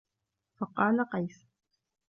[0.55, 1.47] فَقَالَ قَيْسٌ